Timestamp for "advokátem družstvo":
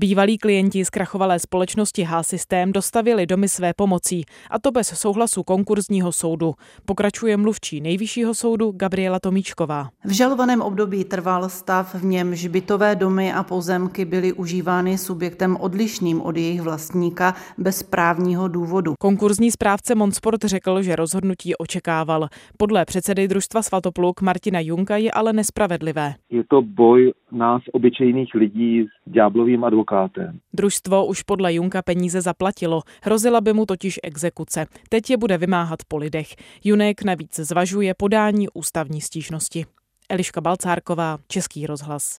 29.88-31.06